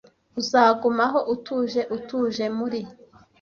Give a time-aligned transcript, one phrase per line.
[0.39, 2.79] Uzagumaho, utuje, utuje muri